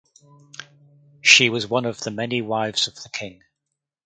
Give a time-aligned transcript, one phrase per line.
[1.21, 3.43] She was one of the many wives of the king.